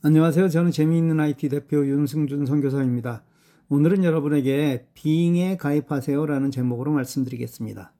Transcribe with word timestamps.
안녕하세요. 0.00 0.48
저는 0.48 0.70
재미있는 0.70 1.18
IT 1.18 1.48
대표 1.48 1.84
윤승준 1.84 2.46
선교사입니다. 2.46 3.24
오늘은 3.68 4.04
여러분에게 4.04 4.86
비잉에 4.94 5.56
가입하세요 5.56 6.24
라는 6.24 6.52
제목으로 6.52 6.92
말씀드리겠습니다. 6.92 7.92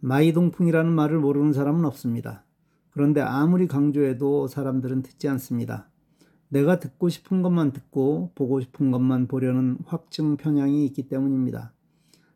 마이동풍이라는 0.00 0.92
말을 0.92 1.18
모르는 1.18 1.54
사람은 1.54 1.86
없습니다. 1.86 2.44
그런데 2.90 3.22
아무리 3.22 3.66
강조해도 3.66 4.46
사람들은 4.46 5.04
듣지 5.04 5.26
않습니다. 5.28 5.88
내가 6.50 6.80
듣고 6.80 7.08
싶은 7.08 7.40
것만 7.40 7.72
듣고 7.72 8.32
보고 8.34 8.60
싶은 8.60 8.90
것만 8.90 9.26
보려는 9.26 9.78
확증 9.86 10.36
편향이 10.36 10.84
있기 10.84 11.08
때문입니다. 11.08 11.72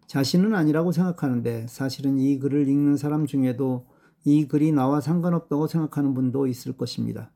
자신은 0.06 0.54
아니라고 0.54 0.92
생각하는데 0.92 1.66
사실은 1.68 2.18
이 2.18 2.38
글을 2.38 2.66
읽는 2.66 2.96
사람 2.96 3.26
중에도 3.26 3.84
이 4.24 4.48
글이 4.48 4.72
나와 4.72 5.02
상관없다고 5.02 5.66
생각하는 5.66 6.14
분도 6.14 6.46
있을 6.46 6.72
것입니다. 6.78 7.30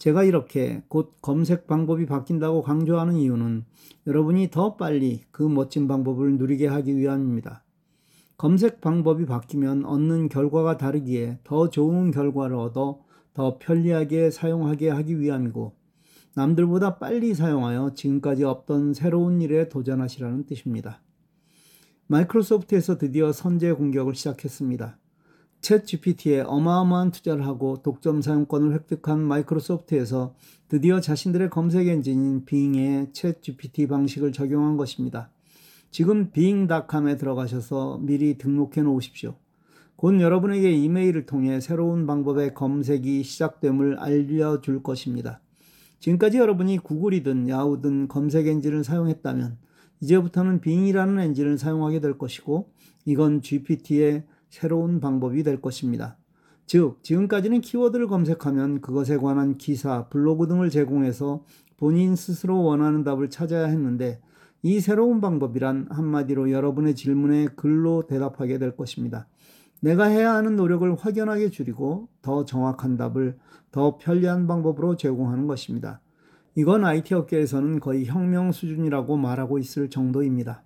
제가 0.00 0.24
이렇게 0.24 0.82
곧 0.88 1.14
검색 1.20 1.66
방법이 1.66 2.06
바뀐다고 2.06 2.62
강조하는 2.62 3.16
이유는 3.16 3.66
여러분이 4.06 4.50
더 4.50 4.76
빨리 4.76 5.24
그 5.30 5.42
멋진 5.42 5.86
방법을 5.86 6.38
누리게 6.38 6.66
하기 6.68 6.96
위함입니다. 6.96 7.62
검색 8.38 8.80
방법이 8.80 9.26
바뀌면 9.26 9.84
얻는 9.84 10.30
결과가 10.30 10.78
다르기에 10.78 11.40
더 11.44 11.68
좋은 11.68 12.12
결과를 12.12 12.56
얻어 12.56 13.02
더 13.34 13.58
편리하게 13.58 14.30
사용하게 14.30 14.88
하기 14.88 15.20
위함이고 15.20 15.74
남들보다 16.34 16.98
빨리 16.98 17.34
사용하여 17.34 17.92
지금까지 17.94 18.44
없던 18.44 18.94
새로운 18.94 19.42
일에 19.42 19.68
도전하시라는 19.68 20.46
뜻입니다. 20.46 21.02
마이크로소프트에서 22.06 22.96
드디어 22.96 23.32
선제 23.32 23.72
공격을 23.72 24.14
시작했습니다. 24.14 24.96
챗 25.60 25.84
GPT에 25.84 26.40
어마어마한 26.40 27.10
투자를 27.10 27.46
하고 27.46 27.82
독점 27.82 28.22
사용권을 28.22 28.72
획득한 28.72 29.20
마이크로소프트에서 29.20 30.34
드디어 30.68 31.00
자신들의 31.00 31.50
검색 31.50 31.88
엔진인 31.88 32.44
빙의 32.46 33.08
챗 33.12 33.42
GPT 33.42 33.86
방식을 33.86 34.32
적용한 34.32 34.76
것입니다. 34.76 35.30
지금 35.90 36.30
빙닷컴에 36.30 37.16
들어가셔서 37.16 37.98
미리 38.02 38.38
등록해 38.38 38.82
놓으십시오. 38.82 39.34
곧 39.96 40.18
여러분에게 40.20 40.72
이메일을 40.72 41.26
통해 41.26 41.60
새로운 41.60 42.06
방법의 42.06 42.54
검색이 42.54 43.22
시작됨을 43.22 43.98
알려줄 43.98 44.82
것입니다. 44.82 45.42
지금까지 45.98 46.38
여러분이 46.38 46.78
구글이든 46.78 47.50
야후든 47.50 48.08
검색 48.08 48.46
엔진을 48.46 48.82
사용했다면 48.82 49.58
이제부터는 50.00 50.62
빙이라는 50.62 51.18
엔진을 51.18 51.58
사용하게 51.58 52.00
될 52.00 52.16
것이고 52.16 52.70
이건 53.04 53.42
GPT의 53.42 54.24
새로운 54.50 55.00
방법이 55.00 55.42
될 55.42 55.60
것입니다. 55.62 56.18
즉, 56.66 56.98
지금까지는 57.02 57.62
키워드를 57.62 58.06
검색하면 58.06 58.80
그것에 58.80 59.16
관한 59.16 59.56
기사, 59.56 60.08
블로그 60.08 60.46
등을 60.46 60.70
제공해서 60.70 61.44
본인 61.76 62.14
스스로 62.14 62.62
원하는 62.62 63.02
답을 63.02 63.30
찾아야 63.30 63.66
했는데 63.66 64.20
이 64.62 64.80
새로운 64.80 65.20
방법이란 65.20 65.88
한마디로 65.90 66.50
여러분의 66.50 66.94
질문에 66.94 67.46
글로 67.56 68.06
대답하게 68.06 68.58
될 68.58 68.76
것입니다. 68.76 69.26
내가 69.80 70.04
해야 70.04 70.34
하는 70.34 70.56
노력을 70.56 70.94
확연하게 70.94 71.48
줄이고 71.48 72.08
더 72.20 72.44
정확한 72.44 72.98
답을 72.98 73.38
더 73.72 73.96
편리한 73.96 74.46
방법으로 74.46 74.96
제공하는 74.96 75.46
것입니다. 75.46 76.00
이건 76.54 76.84
IT 76.84 77.14
업계에서는 77.14 77.80
거의 77.80 78.04
혁명 78.04 78.52
수준이라고 78.52 79.16
말하고 79.16 79.58
있을 79.58 79.88
정도입니다. 79.88 80.62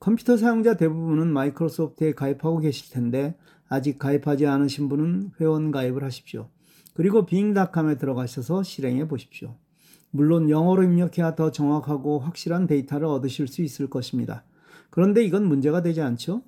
컴퓨터 0.00 0.36
사용자 0.36 0.76
대부분은 0.76 1.32
마이크로소프트에 1.32 2.12
가입하고 2.12 2.60
계실 2.60 2.92
텐데 2.92 3.36
아직 3.68 3.98
가입하지 3.98 4.46
않으신 4.46 4.88
분은 4.88 5.32
회원 5.40 5.70
가입을 5.70 6.04
하십시오. 6.04 6.48
그리고 6.94 7.26
빙닷컴에 7.26 7.96
들어가셔서 7.96 8.62
실행해 8.62 9.08
보십시오. 9.08 9.56
물론 10.10 10.50
영어로 10.50 10.84
입력해야 10.84 11.34
더 11.34 11.50
정확하고 11.50 12.18
확실한 12.20 12.66
데이터를 12.66 13.06
얻으실 13.06 13.48
수 13.48 13.62
있을 13.62 13.90
것입니다. 13.90 14.44
그런데 14.90 15.22
이건 15.24 15.46
문제가 15.46 15.82
되지 15.82 16.00
않죠? 16.00 16.42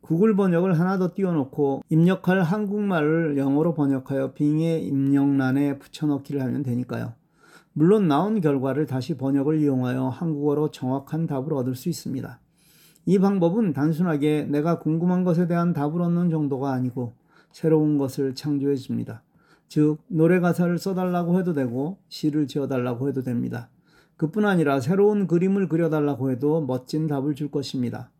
구글 0.00 0.36
번역을 0.36 0.78
하나 0.78 0.98
더 0.98 1.12
띄워놓고 1.14 1.82
입력할 1.88 2.42
한국말을 2.42 3.36
영어로 3.38 3.74
번역하여 3.74 4.34
빙의 4.34 4.86
입력란에 4.86 5.78
붙여넣기를 5.78 6.42
하면 6.42 6.62
되니까요. 6.62 7.14
물론 7.72 8.06
나온 8.06 8.40
결과를 8.40 8.86
다시 8.86 9.16
번역을 9.16 9.60
이용하여 9.60 10.08
한국어로 10.08 10.70
정확한 10.70 11.26
답을 11.26 11.54
얻을 11.54 11.74
수 11.74 11.88
있습니다. 11.88 12.38
이 13.08 13.20
방법은 13.20 13.72
단순하게 13.72 14.46
내가 14.50 14.80
궁금한 14.80 15.22
것에 15.22 15.46
대한 15.46 15.72
답을 15.72 16.02
얻는 16.02 16.28
정도가 16.28 16.72
아니고 16.72 17.14
새로운 17.52 17.98
것을 17.98 18.34
창조해 18.34 18.74
줍니다. 18.74 19.22
즉, 19.68 19.98
노래 20.08 20.40
가사를 20.40 20.76
써달라고 20.76 21.38
해도 21.38 21.52
되고 21.52 21.98
시를 22.08 22.48
지어달라고 22.48 23.08
해도 23.08 23.22
됩니다. 23.22 23.70
그뿐 24.16 24.44
아니라 24.44 24.80
새로운 24.80 25.28
그림을 25.28 25.68
그려달라고 25.68 26.32
해도 26.32 26.60
멋진 26.60 27.06
답을 27.06 27.36
줄 27.36 27.48
것입니다. 27.48 28.10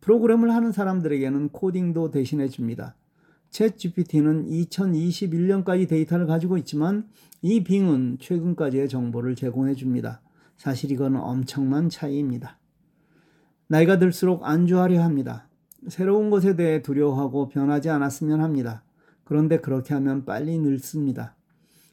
프로그램을 0.00 0.54
하는 0.54 0.70
사람들에게는 0.70 1.48
코딩도 1.48 2.12
대신해 2.12 2.48
줍니다. 2.48 2.94
챗 3.50 3.76
GPT는 3.76 4.46
2021년까지 4.46 5.88
데이터를 5.88 6.26
가지고 6.28 6.56
있지만 6.58 7.08
이 7.42 7.64
빙은 7.64 8.18
최근까지의 8.20 8.88
정보를 8.88 9.34
제공해 9.34 9.74
줍니다. 9.74 10.20
사실 10.56 10.92
이건 10.92 11.16
엄청난 11.16 11.88
차이입니다. 11.88 12.59
나이가 13.70 14.00
들수록 14.00 14.44
안주하려 14.44 15.00
합니다. 15.00 15.46
새로운 15.86 16.28
것에 16.28 16.56
대해 16.56 16.82
두려워하고 16.82 17.48
변하지 17.50 17.88
않았으면 17.88 18.40
합니다. 18.40 18.82
그런데 19.22 19.60
그렇게 19.60 19.94
하면 19.94 20.24
빨리 20.24 20.58
늙습니다. 20.58 21.36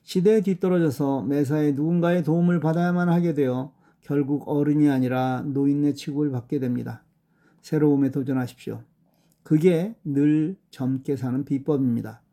시대에 0.01 0.41
뒤떨어져서 0.41 1.21
매사에 1.21 1.73
누군가의 1.73 2.23
도움을 2.23 2.61
받아야만 2.61 3.09
하게 3.09 3.35
되어 3.35 3.73
결국 4.01 4.49
어른이 4.49 4.89
아니라 4.89 5.43
노인의 5.45 5.93
취급을 5.93 6.31
받게 6.31 6.57
됩니다. 6.57 7.03
새로움에 7.61 8.09
도전하십시오. 8.09 8.81
그게 9.43 9.95
늘 10.03 10.55
젊게 10.71 11.15
사는 11.15 11.45
비법입니다. 11.45 12.23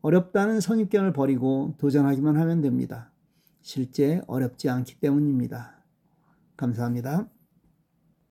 어렵다는 0.00 0.62
선입견을 0.62 1.12
버리고 1.12 1.74
도전하기만 1.76 2.38
하면 2.38 2.62
됩니다. 2.62 3.10
실제 3.60 4.22
어렵지 4.28 4.70
않기 4.70 4.98
때문입니다. 4.98 5.76
감사합니다. 6.56 7.28